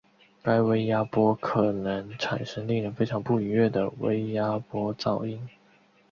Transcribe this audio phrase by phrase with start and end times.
[0.41, 5.47] 该微压波可能产生令人非常不愉悦的微压波噪音。